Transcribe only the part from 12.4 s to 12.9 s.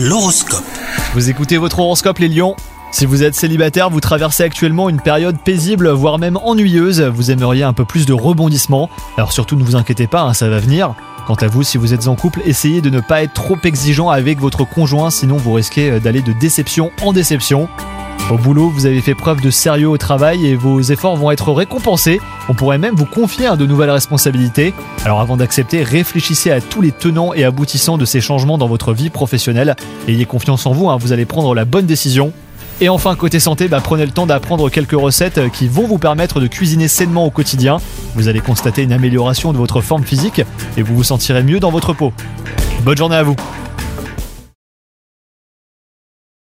essayez de